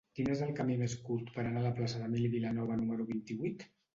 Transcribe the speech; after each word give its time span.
Quin 0.17 0.29
és 0.35 0.39
el 0.43 0.53
camí 0.59 0.77
més 0.79 0.95
curt 1.09 1.29
per 1.35 1.43
anar 1.43 1.61
a 1.61 1.65
la 1.67 1.73
plaça 1.81 2.01
d'Emili 2.03 2.33
Vilanova 2.37 2.81
número 2.83 3.09
vint-i-vuit? 3.13 3.65